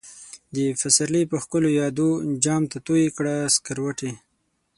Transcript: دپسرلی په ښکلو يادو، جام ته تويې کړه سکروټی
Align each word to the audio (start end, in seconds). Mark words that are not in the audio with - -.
دپسرلی 0.55 1.23
په 1.31 1.37
ښکلو 1.43 1.69
يادو، 1.79 2.09
جام 2.43 2.63
ته 2.71 2.77
تويې 2.85 3.07
کړه 3.17 3.35
سکروټی 3.55 4.11